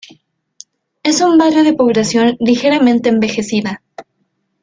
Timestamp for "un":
1.21-1.37